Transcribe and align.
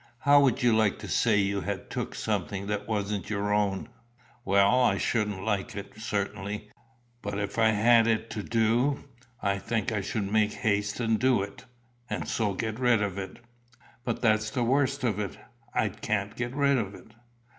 How 0.21 0.41
would 0.41 0.63
you 0.63 0.75
like 0.75 0.97
to 0.97 1.07
say 1.07 1.37
you 1.37 1.61
had 1.61 1.91
took 1.91 2.15
something 2.15 2.65
that 2.65 2.87
wasn't 2.87 3.29
your 3.29 3.53
own?" 3.53 3.87
"Well, 4.43 4.81
I 4.81 4.97
shouldn't 4.97 5.45
like 5.45 5.75
it, 5.75 5.93
certainly; 6.01 6.71
but 7.21 7.37
if 7.37 7.59
I 7.59 7.69
had 7.69 8.07
it 8.07 8.31
to 8.31 8.41
do, 8.41 9.03
I 9.43 9.59
think 9.59 9.91
I 9.91 10.01
should 10.01 10.31
make 10.31 10.53
haste 10.53 10.99
and 10.99 11.19
do 11.19 11.43
it, 11.43 11.65
and 12.09 12.27
so 12.27 12.55
get 12.55 12.79
rid 12.79 13.03
of 13.03 13.19
it." 13.19 13.41
"But 14.03 14.23
that's 14.23 14.49
the 14.49 14.63
worst 14.63 15.03
of 15.03 15.19
it; 15.19 15.37
I 15.71 15.89
can't 15.89 16.35
get 16.35 16.55
rid 16.55 16.79
of 16.79 16.95
it." 16.95 17.11